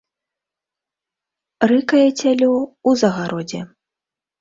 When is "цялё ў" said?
2.21-2.91